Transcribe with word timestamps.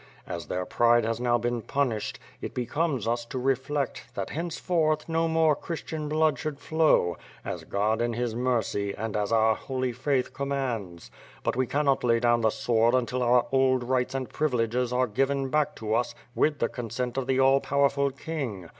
As 0.25 0.47
their 0.47 0.65
pride 0.65 1.05
has 1.05 1.19
now 1.19 1.37
been 1.37 1.61
punished, 1.61 2.17
it 2.41 2.55
becomes 2.55 3.07
us 3.07 3.23
to 3.25 3.37
reflect, 3.37 4.05
that 4.15 4.31
henceforth, 4.31 5.07
no 5.07 5.27
more 5.27 5.55
Christian 5.55 6.09
blood 6.09 6.39
should 6.39 6.59
flow, 6.59 7.17
as 7.45 7.65
God, 7.65 8.01
in 8.01 8.13
his 8.13 8.33
mercy, 8.33 8.95
and 8.97 9.15
as 9.15 9.31
our 9.31 9.53
holy 9.53 9.91
faith 9.91 10.33
commands. 10.33 11.11
But 11.43 11.55
we 11.55 11.67
cannot 11.67 12.03
lay 12.03 12.19
down 12.19 12.41
the 12.41 12.49
sword 12.49 12.95
imtil 12.95 13.21
our 13.21 13.45
old 13.51 13.83
rights 13.83 14.15
and 14.15 14.27
privileges 14.27 14.91
are 14.91 15.05
given 15.05 15.49
back 15.49 15.75
to 15.75 15.93
us, 15.93 16.15
with 16.33 16.57
the 16.57 16.67
consent 16.67 17.15
of 17.15 17.27
the 17.27 17.39
all 17.39 17.59
powerful 17.61 18.09
king. 18.09 18.69